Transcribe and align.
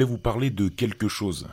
voulais 0.00 0.12
vous 0.12 0.18
parler 0.18 0.48
de 0.48 0.68
quelque 0.68 1.08
chose. 1.08 1.46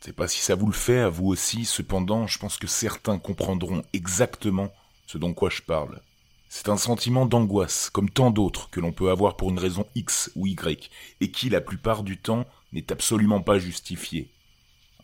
Je 0.00 0.06
sais 0.06 0.12
pas 0.12 0.26
si 0.26 0.40
ça 0.40 0.56
vous 0.56 0.66
le 0.66 0.72
fait 0.72 0.98
à 0.98 1.08
vous 1.08 1.28
aussi, 1.28 1.64
cependant, 1.64 2.26
je 2.26 2.36
pense 2.40 2.56
que 2.56 2.66
certains 2.66 3.20
comprendront 3.20 3.82
exactement 3.92 4.72
ce 5.06 5.18
dont 5.18 5.34
quoi 5.34 5.50
je 5.50 5.62
parle. 5.62 6.00
C'est 6.48 6.68
un 6.68 6.76
sentiment 6.76 7.26
d'angoisse, 7.26 7.90
comme 7.90 8.10
tant 8.10 8.32
d'autres 8.32 8.70
que 8.70 8.80
l'on 8.80 8.90
peut 8.90 9.10
avoir 9.10 9.36
pour 9.36 9.50
une 9.50 9.58
raison 9.60 9.86
X 9.94 10.32
ou 10.34 10.48
Y, 10.48 10.90
et 11.20 11.30
qui, 11.30 11.48
la 11.48 11.60
plupart 11.60 12.02
du 12.02 12.18
temps, 12.18 12.44
n'est 12.72 12.90
absolument 12.90 13.40
pas 13.40 13.60
justifié. 13.60 14.32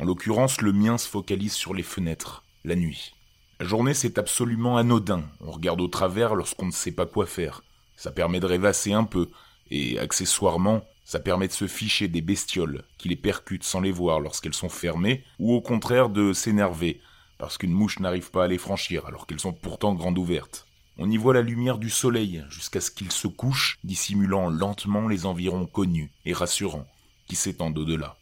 En 0.00 0.04
l'occurrence, 0.04 0.60
le 0.60 0.72
mien 0.72 0.98
se 0.98 1.08
focalise 1.08 1.52
sur 1.52 1.74
les 1.74 1.84
fenêtres, 1.84 2.42
la 2.64 2.74
nuit. 2.74 3.14
La 3.60 3.66
journée, 3.66 3.94
c'est 3.94 4.18
absolument 4.18 4.76
anodin. 4.76 5.22
On 5.40 5.52
regarde 5.52 5.80
au 5.80 5.88
travers 5.88 6.34
lorsqu'on 6.34 6.66
ne 6.66 6.72
sait 6.72 6.90
pas 6.90 7.06
quoi 7.06 7.26
faire. 7.26 7.62
Ça 7.94 8.10
permet 8.10 8.40
de 8.40 8.46
rêvasser 8.46 8.92
un 8.92 9.04
peu, 9.04 9.30
et 9.70 10.00
accessoirement, 10.00 10.82
ça 11.08 11.20
permet 11.20 11.48
de 11.48 11.54
se 11.54 11.66
ficher 11.66 12.06
des 12.06 12.20
bestioles 12.20 12.84
qui 12.98 13.08
les 13.08 13.16
percutent 13.16 13.64
sans 13.64 13.80
les 13.80 13.92
voir 13.92 14.20
lorsqu'elles 14.20 14.52
sont 14.52 14.68
fermées, 14.68 15.24
ou 15.38 15.54
au 15.54 15.62
contraire 15.62 16.10
de 16.10 16.34
s'énerver, 16.34 17.00
parce 17.38 17.56
qu'une 17.56 17.72
mouche 17.72 17.98
n'arrive 17.98 18.30
pas 18.30 18.44
à 18.44 18.46
les 18.46 18.58
franchir 18.58 19.06
alors 19.06 19.26
qu'elles 19.26 19.40
sont 19.40 19.54
pourtant 19.54 19.94
grandes 19.94 20.18
ouvertes. 20.18 20.66
On 20.98 21.10
y 21.10 21.16
voit 21.16 21.32
la 21.32 21.40
lumière 21.40 21.78
du 21.78 21.88
soleil 21.88 22.44
jusqu'à 22.50 22.82
ce 22.82 22.90
qu'il 22.90 23.10
se 23.10 23.26
couche, 23.26 23.78
dissimulant 23.84 24.50
lentement 24.50 25.08
les 25.08 25.24
environs 25.24 25.64
connus 25.64 26.12
et 26.26 26.34
rassurants 26.34 26.86
qui 27.26 27.36
s'étendent 27.36 27.78
au-delà. 27.78 28.18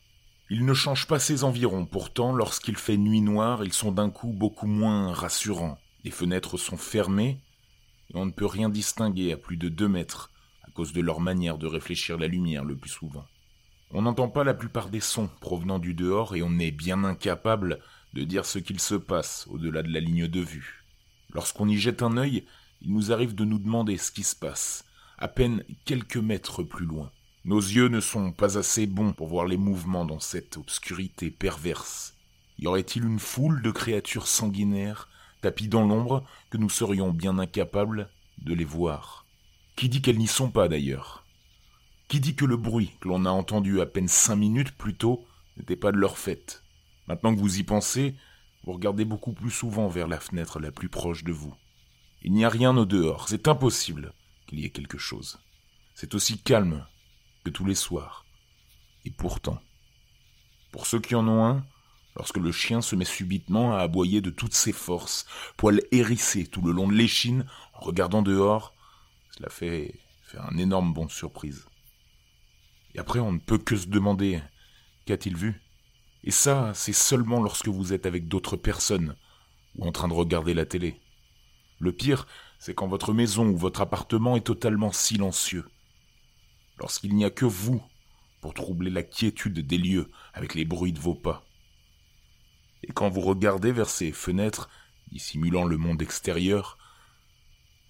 Il 0.48 0.64
ne 0.64 0.74
change 0.74 1.08
pas 1.08 1.18
ses 1.18 1.42
environs, 1.42 1.86
pourtant, 1.86 2.32
lorsqu'il 2.32 2.76
fait 2.76 2.96
nuit 2.96 3.20
noire, 3.20 3.64
ils 3.64 3.72
sont 3.72 3.90
d'un 3.90 4.10
coup 4.10 4.32
beaucoup 4.32 4.68
moins 4.68 5.12
rassurants. 5.12 5.76
Les 6.04 6.12
fenêtres 6.12 6.56
sont 6.56 6.76
fermées, 6.76 7.40
et 8.10 8.16
on 8.16 8.26
ne 8.26 8.30
peut 8.30 8.46
rien 8.46 8.68
distinguer 8.68 9.32
à 9.32 9.36
plus 9.36 9.56
de 9.56 9.68
deux 9.68 9.88
mètres, 9.88 10.30
cause 10.76 10.92
de 10.92 11.00
leur 11.00 11.20
manière 11.20 11.56
de 11.56 11.66
réfléchir 11.66 12.18
la 12.18 12.26
lumière 12.26 12.64
le 12.64 12.76
plus 12.76 12.90
souvent. 12.90 13.24
On 13.92 14.02
n'entend 14.02 14.28
pas 14.28 14.44
la 14.44 14.52
plupart 14.52 14.90
des 14.90 15.00
sons 15.00 15.30
provenant 15.40 15.78
du 15.78 15.94
dehors 15.94 16.36
et 16.36 16.42
on 16.42 16.58
est 16.58 16.70
bien 16.70 17.02
incapable 17.02 17.80
de 18.12 18.24
dire 18.24 18.44
ce 18.44 18.58
qu'il 18.58 18.78
se 18.78 18.94
passe 18.94 19.46
au-delà 19.50 19.82
de 19.82 19.92
la 19.92 20.00
ligne 20.00 20.28
de 20.28 20.40
vue. 20.40 20.84
Lorsqu'on 21.32 21.68
y 21.68 21.78
jette 21.78 22.02
un 22.02 22.18
œil, 22.18 22.44
il 22.82 22.92
nous 22.92 23.10
arrive 23.10 23.34
de 23.34 23.46
nous 23.46 23.58
demander 23.58 23.96
ce 23.96 24.12
qui 24.12 24.22
se 24.22 24.36
passe, 24.36 24.84
à 25.18 25.28
peine 25.28 25.64
quelques 25.86 26.18
mètres 26.18 26.62
plus 26.62 26.84
loin. 26.84 27.10
Nos 27.46 27.60
yeux 27.60 27.88
ne 27.88 28.00
sont 28.00 28.32
pas 28.32 28.58
assez 28.58 28.86
bons 28.86 29.12
pour 29.12 29.28
voir 29.28 29.46
les 29.46 29.56
mouvements 29.56 30.04
dans 30.04 30.20
cette 30.20 30.58
obscurité 30.58 31.30
perverse. 31.30 32.14
Y 32.58 32.66
aurait-il 32.66 33.04
une 33.04 33.18
foule 33.18 33.62
de 33.62 33.70
créatures 33.70 34.26
sanguinaires, 34.26 35.08
tapis 35.40 35.68
dans 35.68 35.86
l'ombre, 35.86 36.24
que 36.50 36.58
nous 36.58 36.70
serions 36.70 37.12
bien 37.12 37.38
incapables 37.38 38.10
de 38.38 38.52
les 38.52 38.64
voir? 38.64 39.25
Qui 39.76 39.90
dit 39.90 40.00
qu'elles 40.00 40.16
n'y 40.16 40.26
sont 40.26 40.50
pas 40.50 40.68
d'ailleurs? 40.68 41.26
Qui 42.08 42.18
dit 42.18 42.34
que 42.34 42.46
le 42.46 42.56
bruit 42.56 42.92
que 42.98 43.08
l'on 43.08 43.26
a 43.26 43.30
entendu 43.30 43.82
à 43.82 43.86
peine 43.86 44.08
cinq 44.08 44.36
minutes 44.36 44.72
plus 44.72 44.94
tôt 44.94 45.26
n'était 45.58 45.76
pas 45.76 45.92
de 45.92 45.98
leur 45.98 46.16
fait 46.16 46.62
Maintenant 47.08 47.34
que 47.34 47.40
vous 47.40 47.58
y 47.58 47.62
pensez, 47.62 48.14
vous 48.64 48.72
regardez 48.72 49.04
beaucoup 49.04 49.32
plus 49.32 49.50
souvent 49.50 49.88
vers 49.88 50.08
la 50.08 50.18
fenêtre 50.18 50.60
la 50.60 50.72
plus 50.72 50.88
proche 50.88 51.24
de 51.24 51.32
vous. 51.32 51.54
Il 52.22 52.32
n'y 52.32 52.46
a 52.46 52.48
rien 52.48 52.74
au 52.76 52.86
dehors, 52.86 53.28
c'est 53.28 53.48
impossible 53.48 54.14
qu'il 54.46 54.60
y 54.60 54.64
ait 54.64 54.70
quelque 54.70 54.96
chose. 54.96 55.38
C'est 55.94 56.14
aussi 56.14 56.38
calme 56.38 56.86
que 57.44 57.50
tous 57.50 57.66
les 57.66 57.74
soirs. 57.74 58.24
Et 59.04 59.10
pourtant, 59.10 59.60
pour 60.72 60.86
ceux 60.86 61.00
qui 61.00 61.14
en 61.14 61.28
ont 61.28 61.44
un, 61.44 61.64
lorsque 62.16 62.38
le 62.38 62.50
chien 62.50 62.80
se 62.80 62.96
met 62.96 63.04
subitement 63.04 63.76
à 63.76 63.80
aboyer 63.80 64.22
de 64.22 64.30
toutes 64.30 64.54
ses 64.54 64.72
forces, 64.72 65.26
poils 65.58 65.82
hérissés 65.92 66.46
tout 66.46 66.62
le 66.62 66.72
long 66.72 66.88
de 66.88 66.94
l'échine, 66.94 67.44
en 67.74 67.80
regardant 67.80 68.22
dehors, 68.22 68.74
cela 69.36 69.50
fait 69.50 69.94
un 70.38 70.56
énorme 70.58 70.92
bond 70.92 71.06
de 71.06 71.10
surprise. 71.10 71.66
Et 72.94 72.98
après, 72.98 73.20
on 73.20 73.32
ne 73.32 73.38
peut 73.38 73.58
que 73.58 73.76
se 73.76 73.86
demander 73.86 74.40
qu'a-t-il 75.04 75.36
vu? 75.36 75.62
Et 76.24 76.30
ça, 76.30 76.72
c'est 76.74 76.92
seulement 76.92 77.42
lorsque 77.42 77.68
vous 77.68 77.92
êtes 77.92 78.06
avec 78.06 78.26
d'autres 78.28 78.56
personnes 78.56 79.16
ou 79.76 79.86
en 79.86 79.92
train 79.92 80.08
de 80.08 80.14
regarder 80.14 80.54
la 80.54 80.66
télé. 80.66 81.00
Le 81.78 81.92
pire, 81.92 82.26
c'est 82.58 82.74
quand 82.74 82.88
votre 82.88 83.12
maison 83.12 83.46
ou 83.48 83.56
votre 83.56 83.82
appartement 83.82 84.36
est 84.36 84.46
totalement 84.46 84.92
silencieux. 84.92 85.68
Lorsqu'il 86.78 87.14
n'y 87.14 87.24
a 87.24 87.30
que 87.30 87.44
vous 87.44 87.82
pour 88.40 88.54
troubler 88.54 88.90
la 88.90 89.02
quiétude 89.02 89.66
des 89.66 89.78
lieux 89.78 90.10
avec 90.32 90.54
les 90.54 90.64
bruits 90.64 90.92
de 90.92 90.98
vos 90.98 91.14
pas. 91.14 91.44
Et 92.82 92.92
quand 92.92 93.08
vous 93.08 93.20
regardez 93.20 93.72
vers 93.72 93.88
ces 93.88 94.12
fenêtres, 94.12 94.70
dissimulant 95.12 95.64
le 95.64 95.76
monde 95.76 96.02
extérieur, 96.02 96.78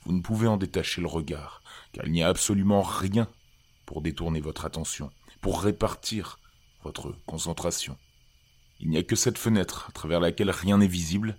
vous 0.07 0.13
ne 0.13 0.23
pouvez 0.23 0.47
en 0.47 0.57
détacher 0.57 1.01
le 1.01 1.09
regard, 1.09 1.63
car 1.93 2.07
il 2.07 2.13
n'y 2.13 2.23
a 2.23 2.29
absolument 2.29 2.81
rien 2.81 3.29
pour 3.87 4.03
détourner 4.03 4.41
votre 4.41 4.65
attention, 4.65 5.11
pour 5.41 5.61
répartir 5.61 6.39
votre 6.85 7.17
concentration. 7.27 7.99
Il 8.79 8.89
n'y 8.89 8.99
a 8.99 9.03
que 9.03 9.17
cette 9.17 9.37
fenêtre 9.37 9.87
à 9.89 9.93
travers 9.93 10.21
laquelle 10.21 10.51
rien 10.51 10.79
n'est 10.79 10.87
visible, 10.87 11.37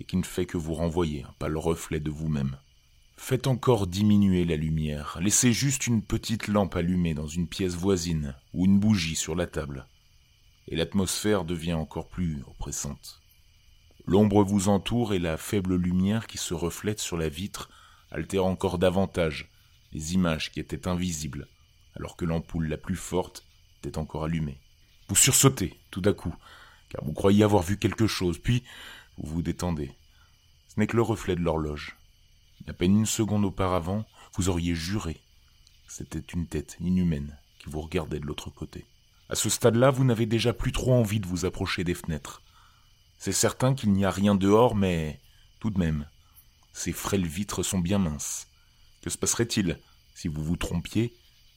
et 0.00 0.04
qui 0.04 0.18
ne 0.18 0.22
fait 0.22 0.44
que 0.44 0.58
vous 0.58 0.74
renvoyer 0.74 1.22
un 1.22 1.32
pâle 1.38 1.56
reflet 1.56 1.98
de 1.98 2.10
vous-même. 2.10 2.58
Faites 3.16 3.46
encore 3.46 3.86
diminuer 3.86 4.44
la 4.44 4.56
lumière, 4.56 5.16
laissez 5.22 5.54
juste 5.54 5.86
une 5.86 6.02
petite 6.02 6.48
lampe 6.48 6.76
allumée 6.76 7.14
dans 7.14 7.28
une 7.28 7.48
pièce 7.48 7.74
voisine 7.74 8.34
ou 8.52 8.66
une 8.66 8.78
bougie 8.78 9.16
sur 9.16 9.34
la 9.34 9.46
table, 9.46 9.86
et 10.68 10.76
l'atmosphère 10.76 11.46
devient 11.46 11.72
encore 11.72 12.08
plus 12.08 12.42
oppressante. 12.46 13.22
L'ombre 14.04 14.44
vous 14.44 14.68
entoure 14.68 15.14
et 15.14 15.18
la 15.18 15.38
faible 15.38 15.76
lumière 15.76 16.26
qui 16.26 16.36
se 16.36 16.52
reflète 16.52 17.00
sur 17.00 17.16
la 17.16 17.30
vitre 17.30 17.70
altère 18.14 18.46
encore 18.46 18.78
davantage 18.78 19.50
les 19.92 20.14
images 20.14 20.50
qui 20.50 20.60
étaient 20.60 20.88
invisibles, 20.88 21.48
alors 21.94 22.16
que 22.16 22.24
l'ampoule 22.24 22.68
la 22.68 22.78
plus 22.78 22.96
forte 22.96 23.44
était 23.78 23.98
encore 23.98 24.24
allumée. 24.24 24.58
Vous 25.08 25.16
sursautez 25.16 25.78
tout 25.90 26.02
à 26.04 26.12
coup, 26.12 26.34
car 26.88 27.04
vous 27.04 27.12
croyez 27.12 27.44
avoir 27.44 27.62
vu 27.62 27.78
quelque 27.78 28.06
chose, 28.06 28.38
puis 28.38 28.64
vous 29.18 29.34
vous 29.34 29.42
détendez. 29.42 29.92
Ce 30.68 30.80
n'est 30.80 30.86
que 30.86 30.96
le 30.96 31.02
reflet 31.02 31.36
de 31.36 31.42
l'horloge. 31.42 31.96
À 32.66 32.72
peine 32.72 32.98
une 32.98 33.06
seconde 33.06 33.44
auparavant, 33.44 34.04
vous 34.34 34.48
auriez 34.48 34.74
juré 34.74 35.20
c'était 35.96 36.18
une 36.34 36.48
tête 36.48 36.76
inhumaine 36.80 37.38
qui 37.60 37.70
vous 37.70 37.80
regardait 37.80 38.18
de 38.18 38.26
l'autre 38.26 38.50
côté. 38.50 38.84
À 39.28 39.36
ce 39.36 39.48
stade-là, 39.48 39.90
vous 39.90 40.04
n'avez 40.04 40.26
déjà 40.26 40.52
plus 40.52 40.72
trop 40.72 40.92
envie 40.92 41.20
de 41.20 41.26
vous 41.26 41.44
approcher 41.44 41.84
des 41.84 41.94
fenêtres. 41.94 42.42
C'est 43.16 43.32
certain 43.32 43.74
qu'il 43.74 43.92
n'y 43.92 44.04
a 44.04 44.10
rien 44.10 44.34
dehors, 44.34 44.74
mais 44.74 45.20
tout 45.60 45.70
de 45.70 45.78
même, 45.78 46.08
ces 46.74 46.92
frêles 46.92 47.26
vitres 47.26 47.62
sont 47.62 47.78
bien 47.78 47.98
minces. 47.98 48.48
Que 49.00 49.08
se 49.08 49.16
passerait-il 49.16 49.78
si 50.14 50.28
vous 50.28 50.44
vous 50.44 50.56
trompiez 50.56 51.14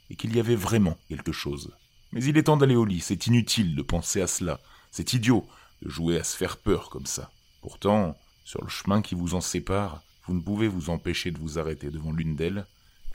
et 0.09 0.15
qu'il 0.15 0.33
y 0.33 0.39
avait 0.39 0.55
vraiment 0.55 0.97
quelque 1.09 1.33
chose? 1.33 1.73
Mais 2.13 2.23
il 2.23 2.37
est 2.37 2.43
temps 2.43 2.55
d'aller 2.55 2.75
au 2.75 2.85
lit, 2.85 3.01
c'est 3.01 3.27
inutile 3.27 3.75
de 3.75 3.81
penser 3.81 4.21
à 4.21 4.27
cela, 4.27 4.61
c'est 4.91 5.13
idiot 5.13 5.45
de 5.81 5.89
jouer 5.89 6.17
à 6.17 6.23
se 6.23 6.37
faire 6.37 6.57
peur 6.57 6.89
comme 6.89 7.05
ça. 7.05 7.31
Pourtant, 7.61 8.17
sur 8.45 8.63
le 8.63 8.69
chemin 8.69 9.01
qui 9.01 9.15
vous 9.15 9.33
en 9.33 9.41
sépare, 9.41 10.01
vous 10.25 10.35
ne 10.35 10.39
pouvez 10.41 10.67
vous 10.67 10.89
empêcher 10.89 11.31
de 11.31 11.39
vous 11.39 11.59
arrêter 11.59 11.89
devant 11.89 12.13
l'une 12.13 12.35
d'elles 12.35 12.65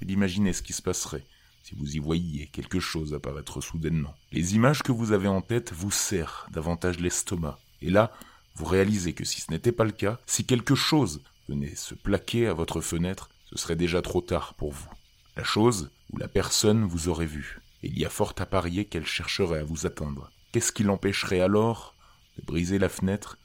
et 0.01 0.05
d'imaginer 0.05 0.53
ce 0.53 0.63
qui 0.63 0.73
se 0.73 0.83
passerait 0.83 1.25
si 1.63 1.77
vous 1.77 1.95
y 1.95 2.01
voyiez 2.01 2.49
quelque 2.49 2.81
chose 2.81 3.15
apparaître 3.15 3.61
soudainement. 3.61 4.15
Les 4.33 4.57
images 4.57 4.83
que 4.83 4.91
vous 4.91 5.13
avez 5.13 5.29
en 5.29 5.41
tête 5.41 5.73
vous 5.73 5.93
serrent 5.93 6.47
davantage 6.51 6.99
l'estomac, 6.99 7.61
et 7.81 7.91
là, 7.91 8.13
vous 8.57 8.65
réalisez 8.65 9.13
que 9.13 9.25
si 9.25 9.41
ce 9.41 9.53
n'était 9.53 9.71
pas 9.71 9.85
le 9.85 9.93
cas, 9.93 10.19
si 10.27 10.45
quelque 10.45 10.75
chose 10.75 11.23
venait 11.49 11.75
se 11.75 11.95
plaquer 11.95 12.47
à 12.47 12.55
votre 12.55 12.81
fenêtre, 12.81 13.31
ce 13.47 13.59
serait 13.59 13.77
déjà 13.77 14.03
trop 14.03 14.21
tard 14.21 14.55
pour 14.55 14.73
vous. 14.73 14.89
La 15.37 15.45
chose 15.45 15.91
ou 16.13 16.19
la 16.19 16.29
personne 16.29 16.85
vous 16.85 17.09
aurait 17.09 17.27
vu, 17.27 17.61
et 17.83 17.89
il 17.89 17.99
y 17.99 18.05
a 18.05 18.11
fort 18.11 18.35
à 18.39 18.47
parier 18.47 18.85
qu'elle 18.85 19.07
chercherait 19.07 19.61
à 19.61 19.65
vous 19.65 19.87
atteindre. 19.87 20.31
Qu'est-ce 20.53 20.73
qui 20.73 20.83
l'empêcherait 20.83 21.41
alors 21.41 21.95
de 22.39 22.45
briser 22.45 22.79
la 22.79 22.89
fenêtre 22.89 23.39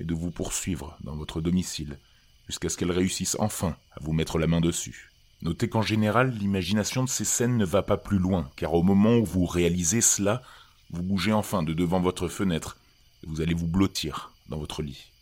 et 0.00 0.04
de 0.04 0.14
vous 0.14 0.30
poursuivre 0.30 0.96
dans 1.02 1.16
votre 1.16 1.40
domicile, 1.40 1.98
jusqu'à 2.46 2.68
ce 2.68 2.76
qu'elle 2.76 2.92
réussisse 2.92 3.36
enfin 3.38 3.76
à 3.92 4.00
vous 4.00 4.12
mettre 4.12 4.38
la 4.38 4.46
main 4.46 4.60
dessus? 4.60 5.12
Notez 5.42 5.68
qu'en 5.68 5.82
général, 5.82 6.32
l'imagination 6.32 7.04
de 7.04 7.08
ces 7.08 7.24
scènes 7.24 7.56
ne 7.56 7.64
va 7.64 7.82
pas 7.82 7.96
plus 7.96 8.18
loin, 8.18 8.50
car 8.56 8.74
au 8.74 8.82
moment 8.82 9.16
où 9.16 9.24
vous 9.24 9.46
réalisez 9.46 10.00
cela, 10.00 10.42
vous 10.90 11.02
bougez 11.02 11.32
enfin 11.32 11.62
de 11.62 11.74
devant 11.74 12.00
votre 12.00 12.26
fenêtre, 12.28 12.76
et 13.22 13.26
vous 13.28 13.40
allez 13.40 13.54
vous 13.54 13.68
blottir 13.68 14.32
dans 14.48 14.58
votre 14.58 14.82
lit. 14.82 15.12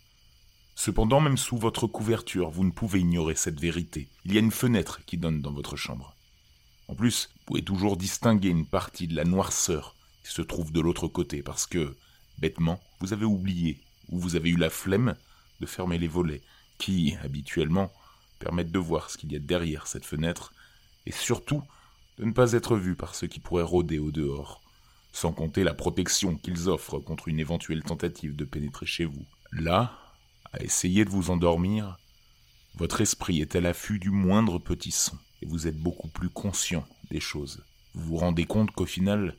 Cependant, 0.78 1.20
même 1.20 1.38
sous 1.38 1.56
votre 1.56 1.86
couverture, 1.86 2.50
vous 2.50 2.62
ne 2.62 2.70
pouvez 2.70 3.00
ignorer 3.00 3.34
cette 3.34 3.58
vérité. 3.58 4.10
Il 4.26 4.34
y 4.34 4.36
a 4.36 4.40
une 4.40 4.52
fenêtre 4.52 5.00
qui 5.06 5.16
donne 5.16 5.40
dans 5.40 5.50
votre 5.50 5.74
chambre. 5.74 6.14
En 6.86 6.94
plus, 6.94 7.30
vous 7.34 7.44
pouvez 7.46 7.62
toujours 7.62 7.96
distinguer 7.96 8.50
une 8.50 8.66
partie 8.66 9.08
de 9.08 9.16
la 9.16 9.24
noirceur 9.24 9.96
qui 10.22 10.32
se 10.32 10.42
trouve 10.42 10.72
de 10.72 10.80
l'autre 10.80 11.08
côté, 11.08 11.42
parce 11.42 11.66
que, 11.66 11.96
bêtement, 12.38 12.78
vous 13.00 13.14
avez 13.14 13.24
oublié 13.24 13.80
où 14.10 14.20
vous 14.20 14.36
avez 14.36 14.50
eu 14.50 14.56
la 14.56 14.68
flemme 14.68 15.16
de 15.60 15.66
fermer 15.66 15.96
les 15.96 16.08
volets, 16.08 16.42
qui, 16.76 17.16
habituellement, 17.24 17.90
permettent 18.38 18.70
de 18.70 18.78
voir 18.78 19.10
ce 19.10 19.16
qu'il 19.16 19.32
y 19.32 19.36
a 19.36 19.40
derrière 19.40 19.86
cette 19.86 20.04
fenêtre, 20.04 20.52
et 21.06 21.12
surtout 21.12 21.62
de 22.18 22.26
ne 22.26 22.32
pas 22.32 22.52
être 22.52 22.76
vu 22.76 22.96
par 22.96 23.14
ceux 23.14 23.28
qui 23.28 23.40
pourraient 23.40 23.62
rôder 23.62 23.98
au 23.98 24.10
dehors, 24.10 24.60
sans 25.10 25.32
compter 25.32 25.64
la 25.64 25.74
protection 25.74 26.36
qu'ils 26.36 26.68
offrent 26.68 26.98
contre 26.98 27.28
une 27.28 27.40
éventuelle 27.40 27.82
tentative 27.82 28.36
de 28.36 28.44
pénétrer 28.44 28.84
chez 28.84 29.06
vous. 29.06 29.24
Là, 29.52 30.05
à 30.52 30.62
essayer 30.62 31.04
de 31.04 31.10
vous 31.10 31.30
endormir, 31.30 31.98
votre 32.76 33.00
esprit 33.00 33.40
est 33.40 33.56
à 33.56 33.60
l'affût 33.60 33.98
du 33.98 34.10
moindre 34.10 34.58
petit 34.58 34.90
son, 34.90 35.16
et 35.42 35.46
vous 35.46 35.66
êtes 35.66 35.78
beaucoup 35.78 36.08
plus 36.08 36.28
conscient 36.28 36.86
des 37.10 37.20
choses. 37.20 37.64
Vous 37.94 38.04
vous 38.04 38.16
rendez 38.16 38.44
compte 38.44 38.70
qu'au 38.70 38.86
final, 38.86 39.36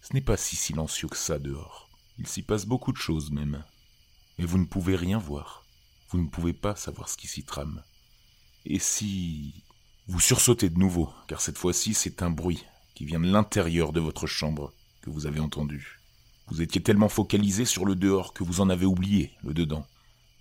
Ce 0.00 0.14
n'est 0.14 0.20
pas 0.20 0.36
si 0.36 0.56
silencieux 0.56 1.06
que 1.06 1.16
ça 1.16 1.38
dehors. 1.38 1.88
Il 2.18 2.26
s'y 2.26 2.42
passe 2.42 2.66
beaucoup 2.66 2.90
de 2.90 2.96
choses 2.96 3.30
même. 3.30 3.62
Mais 4.36 4.44
vous 4.44 4.58
ne 4.58 4.64
pouvez 4.64 4.96
rien 4.96 5.18
voir. 5.18 5.64
Vous 6.10 6.18
ne 6.18 6.28
pouvez 6.28 6.52
pas 6.52 6.74
savoir 6.74 7.08
ce 7.08 7.16
qui 7.16 7.28
s'y 7.28 7.44
trame. 7.44 7.82
Et 8.64 8.78
si... 8.78 9.62
Vous 10.08 10.18
sursautez 10.18 10.68
de 10.68 10.78
nouveau, 10.78 11.08
car 11.28 11.40
cette 11.40 11.56
fois-ci 11.56 11.94
c'est 11.94 12.22
un 12.22 12.30
bruit 12.30 12.64
qui 12.96 13.04
vient 13.04 13.20
de 13.20 13.30
l'intérieur 13.30 13.92
de 13.92 14.00
votre 14.00 14.26
chambre 14.26 14.72
que 15.00 15.10
vous 15.10 15.26
avez 15.26 15.38
entendu. 15.38 16.00
Vous 16.48 16.60
étiez 16.60 16.82
tellement 16.82 17.08
focalisé 17.08 17.64
sur 17.64 17.84
le 17.84 17.94
dehors 17.94 18.32
que 18.34 18.42
vous 18.42 18.60
en 18.60 18.68
avez 18.68 18.84
oublié 18.84 19.32
le 19.44 19.54
dedans. 19.54 19.86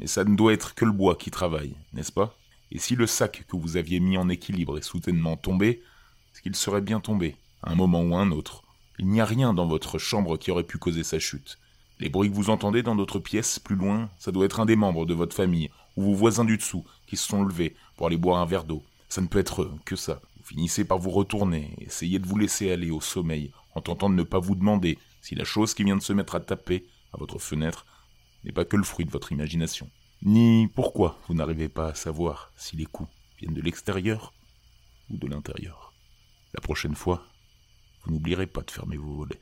Mais 0.01 0.07
ça 0.07 0.23
ne 0.23 0.35
doit 0.35 0.53
être 0.53 0.73
que 0.73 0.83
le 0.83 0.91
bois 0.91 1.15
qui 1.15 1.29
travaille, 1.29 1.75
n'est-ce 1.93 2.11
pas? 2.11 2.35
Et 2.71 2.79
si 2.79 2.95
le 2.95 3.05
sac 3.05 3.45
que 3.47 3.55
vous 3.55 3.77
aviez 3.77 3.99
mis 3.99 4.17
en 4.17 4.29
équilibre 4.29 4.79
est 4.79 4.83
soudainement 4.83 5.37
tombé, 5.37 5.83
est-ce 6.33 6.41
qu'il 6.41 6.55
serait 6.55 6.81
bien 6.81 6.99
tombé, 6.99 7.35
à 7.61 7.71
un 7.71 7.75
moment 7.75 8.01
ou 8.01 8.15
un 8.15 8.31
autre? 8.31 8.63
Il 8.97 9.07
n'y 9.07 9.21
a 9.21 9.25
rien 9.25 9.53
dans 9.53 9.67
votre 9.67 9.99
chambre 9.99 10.37
qui 10.37 10.49
aurait 10.49 10.63
pu 10.63 10.79
causer 10.79 11.03
sa 11.03 11.19
chute. 11.19 11.59
Les 11.99 12.09
bruits 12.09 12.31
que 12.31 12.35
vous 12.35 12.49
entendez 12.49 12.81
dans 12.81 12.95
d'autres 12.95 13.19
pièces, 13.19 13.59
plus 13.59 13.75
loin, 13.75 14.09
ça 14.17 14.31
doit 14.31 14.45
être 14.45 14.59
un 14.59 14.65
des 14.65 14.75
membres 14.75 15.05
de 15.05 15.13
votre 15.13 15.35
famille, 15.35 15.69
ou 15.95 16.01
vos 16.01 16.15
voisins 16.15 16.45
du 16.45 16.57
dessous, 16.57 16.83
qui 17.05 17.15
se 17.15 17.27
sont 17.27 17.43
levés 17.43 17.75
pour 17.95 18.07
aller 18.07 18.17
boire 18.17 18.41
un 18.41 18.45
verre 18.47 18.63
d'eau. 18.63 18.81
Ça 19.07 19.21
ne 19.21 19.27
peut 19.27 19.39
être 19.39 19.71
que 19.85 19.95
ça. 19.95 20.19
Vous 20.37 20.45
finissez 20.45 20.83
par 20.83 20.97
vous 20.97 21.11
retourner, 21.11 21.75
essayez 21.79 22.17
de 22.17 22.25
vous 22.25 22.39
laisser 22.39 22.71
aller 22.71 22.89
au 22.89 23.01
sommeil, 23.01 23.51
en 23.75 23.81
tentant 23.81 24.09
de 24.09 24.15
ne 24.15 24.23
pas 24.23 24.39
vous 24.39 24.55
demander 24.55 24.97
si 25.21 25.35
la 25.35 25.43
chose 25.43 25.75
qui 25.75 25.83
vient 25.83 25.97
de 25.97 26.01
se 26.01 26.13
mettre 26.13 26.33
à 26.33 26.39
taper 26.39 26.87
à 27.13 27.17
votre 27.17 27.37
fenêtre 27.37 27.85
n'est 28.43 28.51
pas 28.51 28.65
que 28.65 28.77
le 28.77 28.83
fruit 28.83 29.05
de 29.05 29.11
votre 29.11 29.31
imagination. 29.31 29.89
Ni 30.23 30.67
pourquoi 30.67 31.19
vous 31.27 31.33
n'arrivez 31.33 31.69
pas 31.69 31.87
à 31.87 31.95
savoir 31.95 32.51
si 32.55 32.75
les 32.75 32.85
coups 32.85 33.09
viennent 33.39 33.53
de 33.53 33.61
l'extérieur 33.61 34.33
ou 35.09 35.17
de 35.17 35.27
l'intérieur. 35.27 35.93
La 36.53 36.61
prochaine 36.61 36.95
fois, 36.95 37.25
vous 38.03 38.11
n'oublierez 38.11 38.47
pas 38.47 38.61
de 38.61 38.71
fermer 38.71 38.97
vos 38.97 39.15
volets. 39.15 39.41